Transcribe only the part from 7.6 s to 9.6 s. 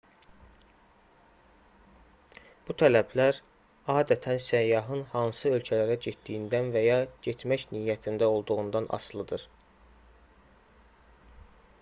niyyətində olduğundan asılıdır